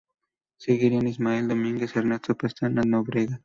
[0.57, 3.39] Seguirían Ismael Domínguez, Ernesto Pestana Nóbrega.